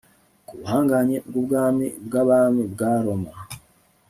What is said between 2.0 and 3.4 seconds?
bw' abami bwa roma